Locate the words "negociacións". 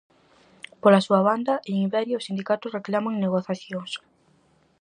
3.25-3.91